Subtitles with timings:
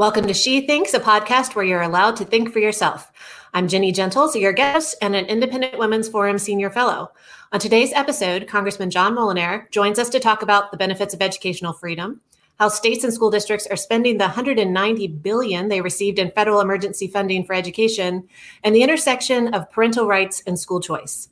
[0.00, 3.12] Welcome to She Thinks, a podcast where you're allowed to think for yourself.
[3.52, 7.12] I'm Ginny Gentles, your guest and an Independent Women's Forum Senior Fellow.
[7.52, 11.74] On today's episode, Congressman John Moolenaar joins us to talk about the benefits of educational
[11.74, 12.22] freedom,
[12.58, 17.06] how states and school districts are spending the 190 billion they received in federal emergency
[17.06, 18.26] funding for education,
[18.64, 21.28] and the intersection of parental rights and school choice.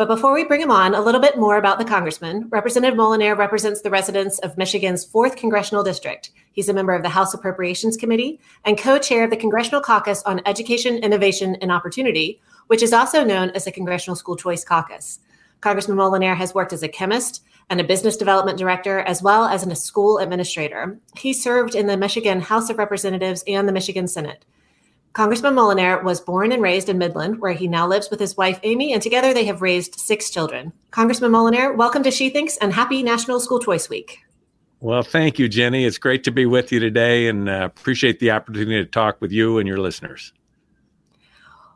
[0.00, 2.48] But before we bring him on, a little bit more about the congressman.
[2.48, 6.30] Representative Moolenaar represents the residents of Michigan's 4th Congressional District.
[6.52, 10.22] He's a member of the House Appropriations Committee and co chair of the Congressional Caucus
[10.22, 15.18] on Education, Innovation, and Opportunity, which is also known as the Congressional School Choice Caucus.
[15.60, 19.66] Congressman Moolenaar has worked as a chemist and a business development director, as well as
[19.66, 20.98] a school administrator.
[21.14, 24.46] He served in the Michigan House of Representatives and the Michigan Senate.
[25.12, 28.60] Congressman Moolenaar was born and raised in Midland, where he now lives with his wife,
[28.62, 30.72] Amy, and together they have raised six children.
[30.92, 34.20] Congressman Moolenaar, welcome to She Thinks and happy National School Choice Week.
[34.78, 35.84] Well, thank you, Ginny.
[35.84, 39.32] It's great to be with you today and uh, appreciate the opportunity to talk with
[39.32, 40.32] you and your listeners.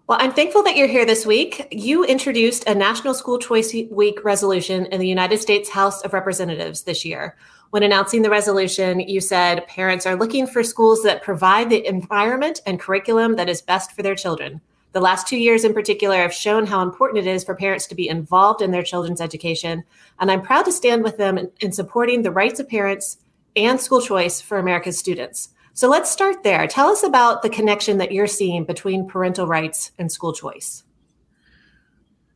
[0.06, 1.66] Well, I'm thankful that you're here this week.
[1.72, 6.82] You introduced a National School Choice Week resolution in the United States House of Representatives
[6.82, 7.36] this year.
[7.74, 12.60] When announcing the resolution, you said parents are looking for schools that provide the environment
[12.66, 14.60] and curriculum that is best for their children.
[14.92, 17.96] The last two years in particular have shown how important it is for parents to
[17.96, 19.82] be involved in their children's education.
[20.20, 23.18] And I'm proud to stand with them in, in supporting the rights of parents
[23.56, 25.48] and school choice for America's students.
[25.72, 26.68] So let's start there.
[26.68, 30.83] Tell us about the connection that you're seeing between parental rights and school choice.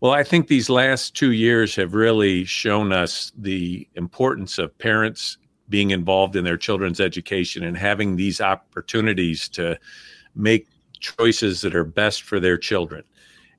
[0.00, 5.38] Well, I think these last two years have really shown us the importance of parents
[5.68, 9.76] being involved in their children's education and having these opportunities to
[10.36, 10.68] make
[11.00, 13.02] choices that are best for their children.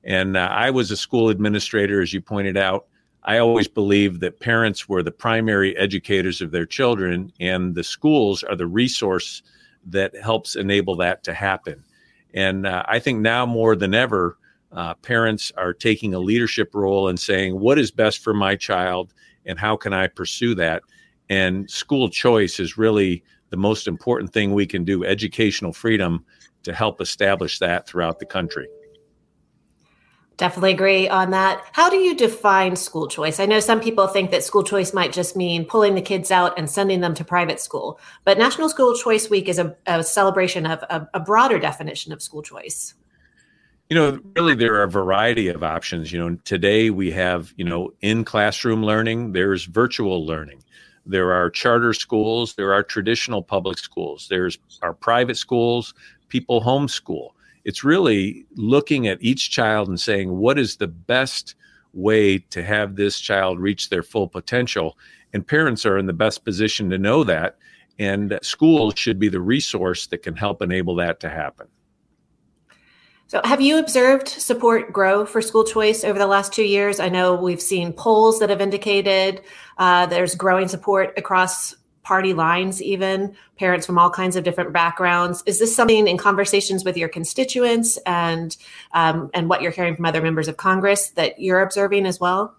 [0.02, 2.86] And uh, I was a school administrator, as you pointed out.
[3.24, 8.42] I always believed that parents were the primary educators of their children, and the schools
[8.42, 9.42] are the resource
[9.84, 11.84] that helps enable that to happen.
[12.32, 14.38] And uh, I think now more than ever,
[14.72, 19.12] uh, parents are taking a leadership role and saying, what is best for my child
[19.46, 20.82] and how can I pursue that?
[21.28, 26.24] And school choice is really the most important thing we can do, educational freedom
[26.62, 28.68] to help establish that throughout the country.
[30.36, 31.62] Definitely agree on that.
[31.72, 33.38] How do you define school choice?
[33.38, 36.58] I know some people think that school choice might just mean pulling the kids out
[36.58, 40.64] and sending them to private school, but National School Choice Week is a, a celebration
[40.64, 42.94] of a, a broader definition of school choice.
[43.90, 46.12] You know, really, there are a variety of options.
[46.12, 50.62] You know, today we have, you know, in classroom learning, there's virtual learning.
[51.04, 55.92] There are charter schools, there are traditional public schools, there's our private schools,
[56.28, 57.30] people homeschool
[57.64, 61.54] it's really looking at each child and saying, what is the best
[61.92, 64.96] way to have this child reach their full potential?
[65.32, 67.58] And parents are in the best position to know that.
[67.98, 71.68] And schools should be the resource that can help enable that to happen.
[73.30, 76.98] So, have you observed support grow for school choice over the last two years?
[76.98, 79.42] I know we've seen polls that have indicated
[79.78, 85.44] uh, there's growing support across party lines, even parents from all kinds of different backgrounds.
[85.46, 88.56] Is this something in conversations with your constituents and
[88.94, 92.56] um, and what you're hearing from other members of Congress that you're observing as well?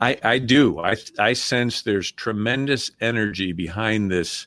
[0.00, 0.78] I, I do.
[0.78, 4.46] I, I sense there's tremendous energy behind this.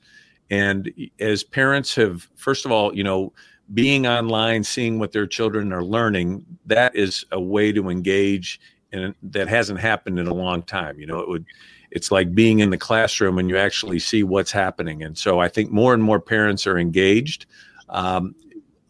[0.49, 3.33] And as parents have, first of all, you know,
[3.73, 8.59] being online, seeing what their children are learning, that is a way to engage,
[8.91, 10.99] and that hasn't happened in a long time.
[10.99, 11.45] You know, it would
[11.91, 15.03] it's like being in the classroom and you actually see what's happening.
[15.03, 17.47] And so I think more and more parents are engaged,
[17.89, 18.35] um,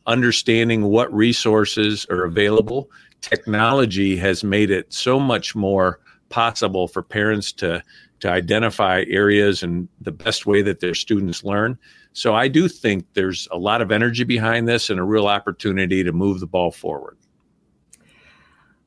[0.06, 2.90] understanding what resources are available.
[3.22, 7.84] Technology has made it so much more possible for parents to
[8.20, 11.78] to identify areas and the best way that their students learn.
[12.14, 16.04] So I do think there's a lot of energy behind this and a real opportunity
[16.04, 17.18] to move the ball forward.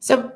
[0.00, 0.32] So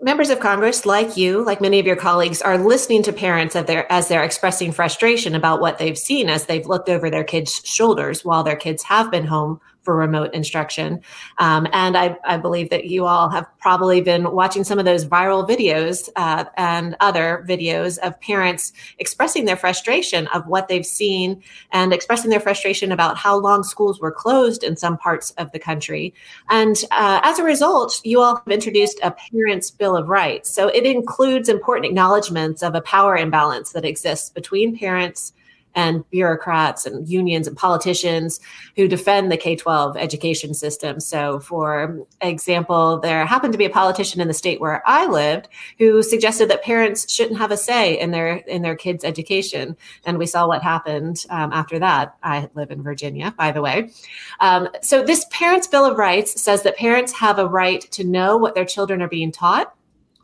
[0.00, 3.90] members of Congress, like you, like many of your colleagues, are listening to parents their,
[3.92, 8.24] as they're expressing frustration about what they've seen as they've looked over their kids' shoulders
[8.24, 11.00] while their kids have been home for remote instruction.
[11.38, 15.04] Um, and I, I, believe that you all have probably been watching some of those
[15.04, 21.42] viral videos uh, and other videos of parents expressing their frustration of what they've seen
[21.72, 25.58] and expressing their frustration about how long schools were closed in some parts of the
[25.58, 26.14] country.
[26.48, 30.50] And uh, as a result, you all have introduced a Parents' Bill of Rights.
[30.50, 35.32] So it includes important acknowledgments of a power imbalance that exists between parents
[35.74, 38.40] and bureaucrats and unions and politicians
[38.76, 41.00] who defend the K 12 education system.
[41.00, 45.48] So, for example, there happened to be a politician in the state where I lived
[45.78, 50.18] who suggested that parents shouldn't have a say in their in their kids' education, and
[50.18, 52.16] we saw what happened um, after that.
[52.22, 53.90] I live in Virginia, by the way.
[54.40, 58.36] Um, so, this Parents' Bill of Rights says that parents have a right to know
[58.36, 59.74] what their children are being taught,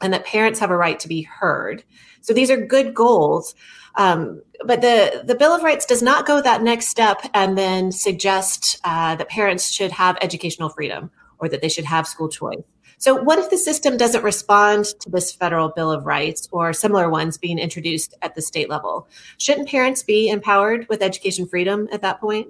[0.01, 1.85] and that parents have a right to be heard.
[2.21, 3.55] So, these are good goals.
[3.97, 7.93] Um, but the, the Bill of Rights does not go that next step and then
[7.93, 12.63] suggest uh, that parents should have educational freedom or that they should have school choice.
[12.99, 17.11] So, what if the system doesn't respond to this federal Bill of Rights or similar
[17.11, 19.07] ones being introduced at the state level?
[19.37, 22.49] Shouldn't parents be empowered with education freedom at that point?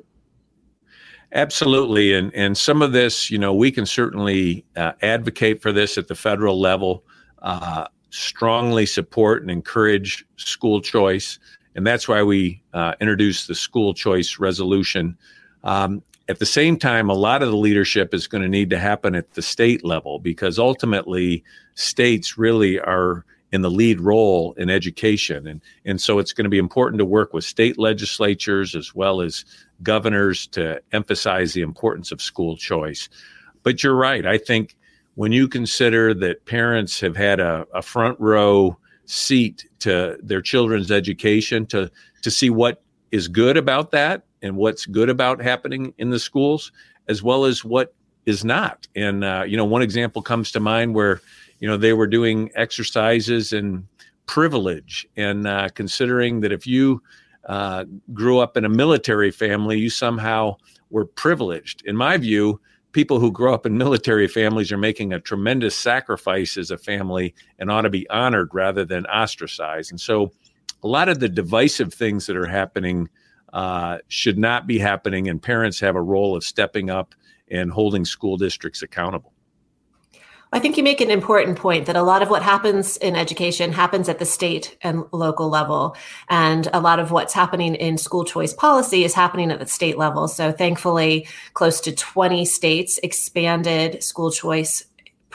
[1.32, 5.99] Absolutely, and and some of this, you know, we can certainly uh, advocate for this
[5.99, 7.04] at the federal level.
[7.42, 11.38] Uh, strongly support and encourage school choice.
[11.74, 15.16] And that's why we uh, introduced the school choice resolution.
[15.64, 18.78] Um, at the same time, a lot of the leadership is going to need to
[18.78, 24.70] happen at the state level because ultimately states really are in the lead role in
[24.70, 25.46] education.
[25.46, 29.20] And, and so it's going to be important to work with state legislatures as well
[29.20, 29.44] as
[29.82, 33.08] governors to emphasize the importance of school choice.
[33.62, 34.26] But you're right.
[34.26, 34.76] I think
[35.16, 38.76] when you consider that parents have had a, a front row
[39.06, 41.90] seat to their children's education to
[42.22, 46.70] to see what is good about that and what's good about happening in the schools
[47.08, 47.94] as well as what
[48.26, 48.86] is not.
[48.94, 51.20] And uh, you know one example comes to mind where
[51.58, 53.86] you know they were doing exercises in
[54.26, 57.02] privilege and uh, considering that if you
[57.48, 60.56] uh, grew up in a military family you somehow
[60.90, 61.82] were privileged.
[61.86, 62.60] In my view
[62.93, 67.35] people who grow up in military families are making a tremendous sacrifice as a family
[67.59, 69.91] and ought to be honored rather than ostracized.
[69.91, 70.33] And so,
[70.83, 73.09] a lot of the divisive things that are happening
[73.53, 77.15] uh, should not be happening, and parents have a role of stepping up
[77.50, 79.33] and holding school districts accountable.
[80.52, 83.72] I think you make an important point that a lot of what happens in education
[83.72, 85.96] happens at the state and local level.
[86.31, 89.98] And a lot of what's happening in school choice policy is happening at the state
[89.98, 90.28] level.
[90.28, 94.84] So thankfully, close to 20 states expanded school choice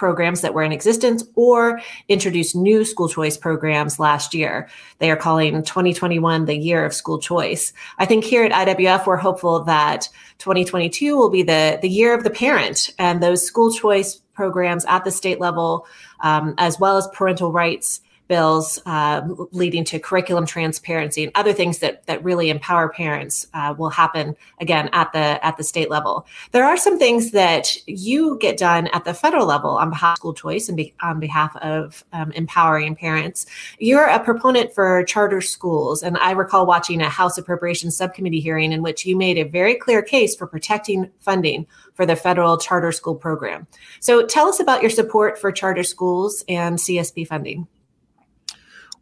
[0.01, 4.67] programs that were in existence or introduced new school choice programs last year.
[4.97, 7.71] They are calling 2021 the year of school choice.
[7.99, 10.09] I think here at IWF, we're hopeful that
[10.39, 15.03] 2022 will be the, the year of the parent and those school choice programs at
[15.03, 15.85] the state level,
[16.21, 21.79] um, as well as parental rights bills uh, leading to curriculum transparency and other things
[21.79, 26.25] that that really empower parents uh, will happen again at the at the state level.
[26.51, 30.17] There are some things that you get done at the federal level on behalf of
[30.19, 33.45] school choice and be, on behalf of um, empowering parents.
[33.79, 38.71] You're a proponent for charter schools, and I recall watching a House Appropriations Subcommittee hearing
[38.71, 42.93] in which you made a very clear case for protecting funding for the federal charter
[42.93, 43.67] school program.
[43.99, 47.67] So tell us about your support for charter schools and CSP funding.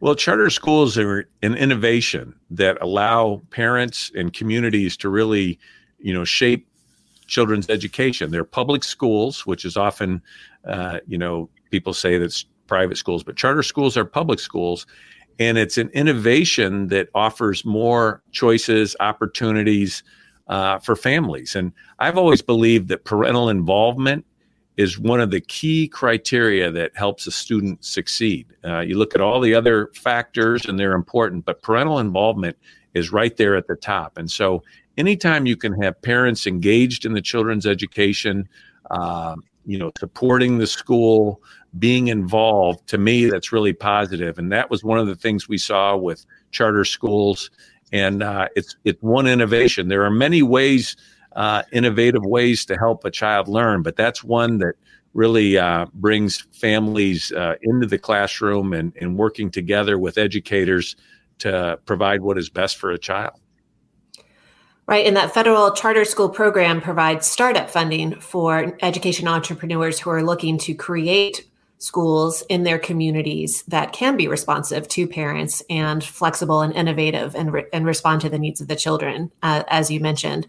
[0.01, 5.60] Well, charter schools are an innovation that allow parents and communities to really,
[6.00, 6.68] you know, shape
[7.28, 8.31] children's education.
[8.31, 10.22] They're public schools, which is often,
[10.66, 14.86] uh, you know, people say that's private schools, but charter schools are public schools.
[15.38, 20.03] And it's an innovation that offers more choices, opportunities
[20.48, 21.56] uh, for families.
[21.56, 24.25] And I've always believed that parental involvement
[24.79, 28.48] is one of the key criteria that helps a student succeed.
[28.63, 32.55] Uh, you look at all the other factors and they're important, but parental involvement
[32.93, 34.17] is right there at the top.
[34.17, 34.63] And so,
[34.98, 38.48] anytime you can have parents engaged in the children's education,
[38.89, 41.41] uh, you know, supporting the school,
[41.77, 44.39] being involved, to me, that's really positive.
[44.39, 47.51] And that was one of the things we saw with charter schools.
[47.91, 49.89] And uh, it's it's one innovation.
[49.89, 50.95] There are many ways
[51.39, 54.75] uh, innovative ways to help a child learn, but that's one that
[55.13, 60.98] really uh, brings families uh, into the classroom and, and working together with educators
[61.38, 63.39] to provide what is best for a child.
[64.86, 65.05] Right.
[65.05, 70.58] And that federal charter school program provides startup funding for education entrepreneurs who are looking
[70.58, 71.49] to create
[71.79, 77.53] schools in their communities that can be responsive to parents and flexible and innovative and,
[77.53, 80.45] re- and respond to the needs of the children, uh, as you mentioned.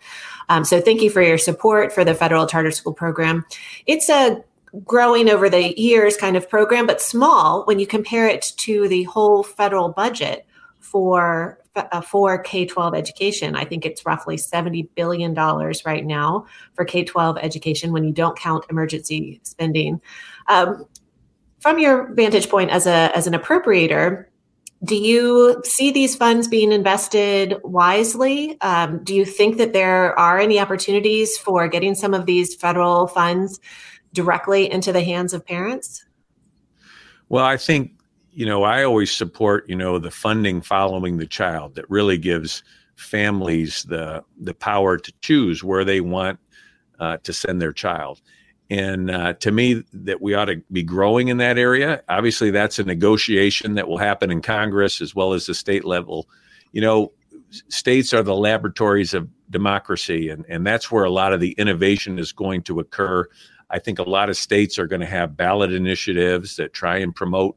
[0.48, 3.44] Um, so, thank you for your support for the federal charter school program.
[3.86, 4.42] It's a
[4.84, 9.04] growing over the years kind of program, but small when you compare it to the
[9.04, 10.46] whole federal budget
[10.78, 13.54] for uh, for K 12 education.
[13.54, 18.36] I think it's roughly $70 billion right now for K 12 education when you don't
[18.36, 20.00] count emergency spending.
[20.48, 20.86] Um,
[21.60, 24.26] from your vantage point as a as an appropriator,
[24.82, 28.58] Do you see these funds being invested wisely?
[28.62, 33.06] Um, do you think that there are any opportunities for getting some of these federal
[33.06, 33.60] funds
[34.14, 36.06] directly into the hands of parents?
[37.28, 37.92] Well, I think,
[38.32, 42.62] you know, I always support, you know, the funding following the child that really gives
[42.96, 46.38] families the the power to choose where they want
[46.98, 48.20] uh, to send their child.
[48.70, 52.02] And uh, to me, that we ought to be growing in that area.
[52.08, 56.28] Obviously, that's a negotiation that will happen in Congress as well as the state level.
[56.70, 57.12] You know,
[57.68, 62.16] states are the laboratories of democracy, and, and that's where a lot of the innovation
[62.18, 63.26] is going to occur.
[63.70, 67.14] I think a lot of states are going to have ballot initiatives that try and
[67.14, 67.56] promote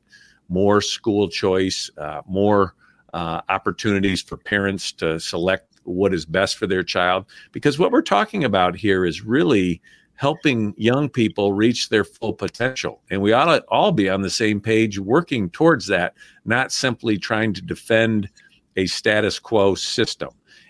[0.49, 2.73] more school choice, uh, more
[3.13, 7.25] uh, opportunities for parents to select what is best for their child.
[7.51, 9.81] Because what we're talking about here is really
[10.23, 13.01] helping young people reach their full potential.
[13.11, 16.13] And we ought to all be on the same page working towards that,
[16.45, 18.29] not simply trying to defend
[18.77, 20.29] a status quo system.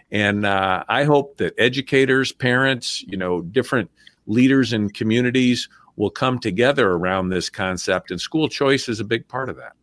[0.09, 3.91] And uh, I hope that educators, parents, you know, different
[4.25, 8.09] leaders in communities will come together around this concept.
[8.09, 9.73] And school choice is a big part of that.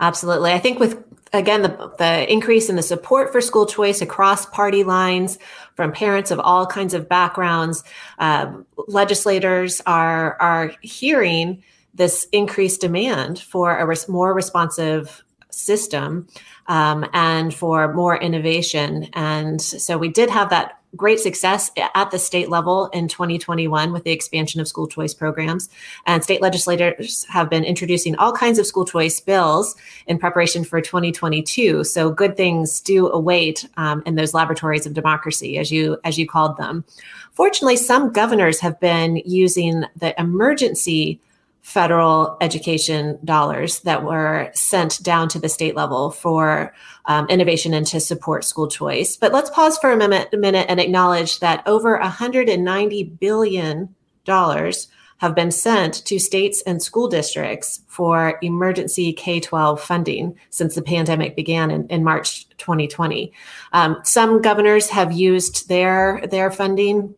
[0.00, 0.50] Absolutely.
[0.50, 1.00] I think with
[1.34, 5.38] again the, the increase in the support for school choice across party lines
[5.74, 7.84] from parents of all kinds of backgrounds,
[8.18, 8.52] uh,
[8.88, 11.62] legislators are are hearing
[11.92, 16.26] this increased demand for a res- more responsive system
[16.66, 19.08] um, and for more innovation.
[19.12, 24.04] And so we did have that great success at the state level in 2021 with
[24.04, 25.68] the expansion of school choice programs.
[26.06, 29.74] And state legislators have been introducing all kinds of school choice bills
[30.06, 31.84] in preparation for 2022.
[31.84, 36.26] So good things do await um, in those laboratories of democracy, as you as you
[36.26, 36.84] called them.
[37.32, 41.20] Fortunately, some governors have been using the emergency
[41.64, 46.74] federal education dollars that were sent down to the state level for
[47.06, 49.16] um, innovation and to support school choice.
[49.16, 53.94] But let's pause for a minute, a minute and acknowledge that over 190 billion
[54.26, 60.74] dollars have been sent to states and school districts for emergency K 12 funding since
[60.74, 63.32] the pandemic began in, in March 2020.
[63.72, 67.14] Um, some governors have used their, their funding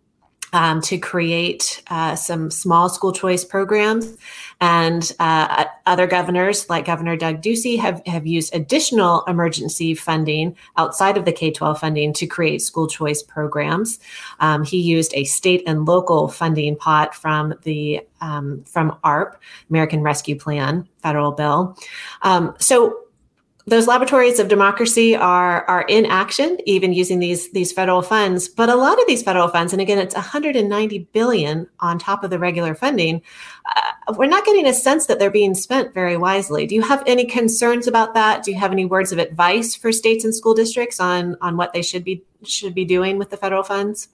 [0.53, 4.17] um, to create uh, some small school choice programs.
[4.61, 11.19] And uh, other governors, like Governor Doug Ducey, have, have used additional emergency funding outside
[11.19, 13.99] of the K 12 funding to create school choice programs.
[14.41, 20.03] Um, he used a state and local funding pot from the um, from ARP, American
[20.03, 21.77] Rescue Plan federal bill.
[22.23, 23.06] Um, so
[23.69, 28.49] those laboratories of democracy are are in action even using these these federal funds.
[28.49, 32.31] But a lot of these federal funds and again it's 190 billion on top of
[32.31, 33.23] the regular funding
[33.75, 36.67] uh, we're not getting a sense that they're being spent very wisely.
[36.67, 38.45] Do you have any concerns about that?
[38.45, 41.73] Do you have any words of advice for states and school districts on on what
[41.73, 44.09] they should be should be doing with the federal funds?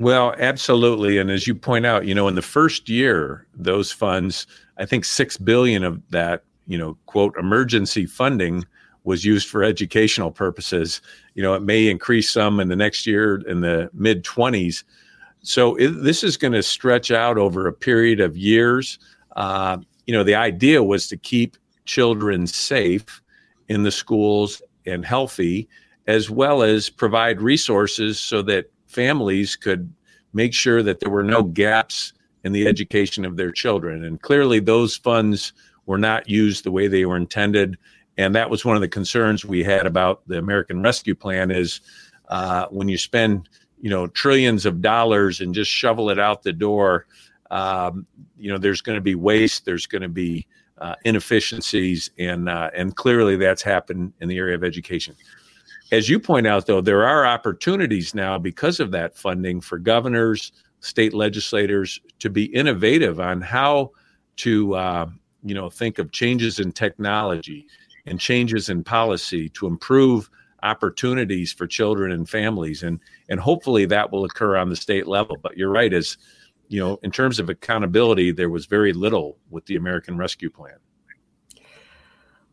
[0.00, 1.18] Well absolutely.
[1.18, 5.04] And as you point out you know in the first year those funds i think
[5.04, 8.64] 6 billion of that you know, quote, emergency funding
[9.04, 11.00] was used for educational purposes.
[11.34, 14.82] You know, it may increase some in the next year in the mid 20s.
[15.42, 18.98] So it, this is going to stretch out over a period of years.
[19.36, 23.20] Uh, you know, the idea was to keep children safe
[23.68, 25.68] in the schools and healthy,
[26.06, 29.92] as well as provide resources so that families could
[30.32, 34.04] make sure that there were no gaps in the education of their children.
[34.04, 35.52] And clearly, those funds
[35.86, 37.76] were not used the way they were intended.
[38.16, 41.80] And that was one of the concerns we had about the American Rescue Plan is
[42.28, 43.48] uh, when you spend,
[43.80, 47.06] you know, trillions of dollars and just shovel it out the door,
[47.50, 48.06] um,
[48.38, 50.46] you know, there's going to be waste, there's going to be
[50.78, 55.14] uh, inefficiencies, and uh, and clearly that's happened in the area of education.
[55.92, 60.52] As you point out, though, there are opportunities now because of that funding for governors,
[60.80, 63.92] state legislators to be innovative on how
[64.36, 65.06] to uh,
[65.44, 67.66] you know think of changes in technology
[68.06, 70.30] and changes in policy to improve
[70.62, 72.82] opportunities for children and families.
[72.82, 72.98] And
[73.28, 75.36] and hopefully that will occur on the state level.
[75.40, 76.16] But you're right as
[76.68, 80.76] you know in terms of accountability there was very little with the american rescue plan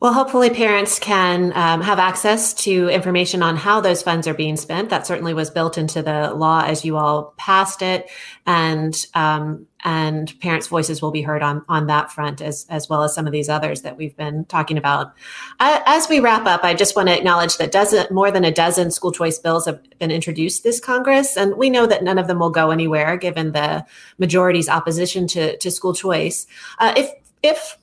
[0.02, 4.58] well, hopefully, parents can um, have access to information on how those funds are being
[4.58, 4.90] spent.
[4.90, 8.10] That certainly was built into the law as you all passed it,
[8.48, 13.04] and um, and parents' voices will be heard on on that front as as well
[13.04, 15.14] as some of these others that we've been talking about.
[15.60, 18.90] As we wrap up, I just want to acknowledge that dozen more than a dozen
[18.90, 22.40] school choice bills have been introduced this Congress, and we know that none of them
[22.40, 23.86] will go anywhere given the
[24.18, 26.48] majority's opposition to to school choice.
[26.80, 27.12] Uh, if
[27.44, 27.78] if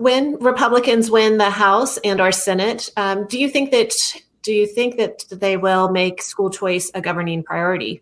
[0.00, 3.92] when Republicans win the House and our Senate, um, do you think that
[4.42, 8.00] do you think that they will make school choice a governing priority?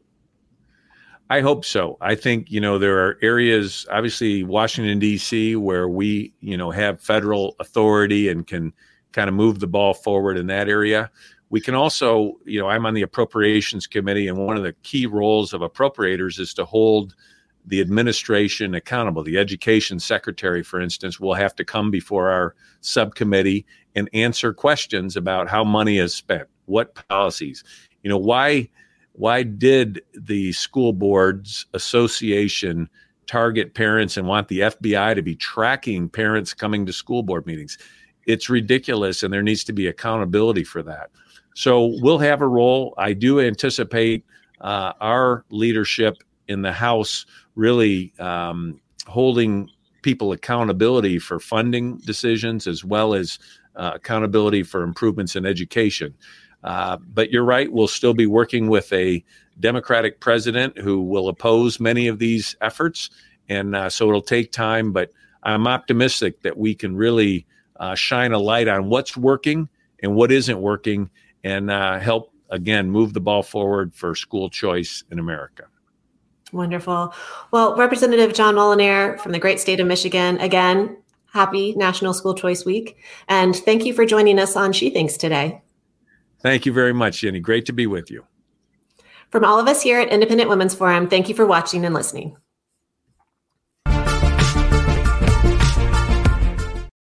[1.29, 1.99] I hope so.
[2.01, 7.01] I think you know there are areas, obviously Washington D.C., where we you know have
[7.01, 8.73] federal authority and can
[9.11, 11.11] kind of move the ball forward in that area.
[11.51, 15.07] We can also, you know, I'm on the appropriations committee, and one of the key
[15.07, 17.17] roles of appropriators is to hold
[17.69, 19.23] the administration accountable.
[19.23, 25.17] The education secretary, for instance, will have to come before our subcommittee and answer questions
[25.17, 27.63] about how money is spent, what policies,
[28.03, 28.69] you know, why
[29.13, 32.89] why did the school boards association
[33.27, 37.79] target parents and want the FBI to be tracking parents coming to school board meetings?
[38.27, 41.11] It's ridiculous, and there needs to be accountability for that.
[41.57, 42.95] So we'll have a role.
[42.97, 44.25] I do anticipate
[44.61, 49.71] uh, our leadership in the House really um, holding
[50.03, 53.39] people accountability for funding decisions as well as
[53.77, 56.15] uh, accountability for improvements in education.
[56.65, 59.25] Uh, but you're right, we'll still be working with a
[59.61, 63.11] Democratic president who will oppose many of these efforts.
[63.49, 65.11] And uh, so it'll take time, but
[65.43, 69.69] I'm optimistic that we can really uh, shine a light on what's working
[70.03, 71.11] and what isn't working
[71.45, 75.67] and uh, help, again, move the ball forward for school choice in America.
[76.53, 77.15] Wonderful.
[77.51, 80.97] Well, Representative John Moolenaar from the great state of Michigan, again,
[81.33, 82.97] happy National School Choice Week.
[83.29, 85.63] And thank you for joining us on She Thinks today.
[86.41, 87.41] Thank you very much, Ginny.
[87.41, 88.25] Great to be with you.
[89.31, 92.37] From all of us here at Independent Women's Forum, thank you for watching and listening.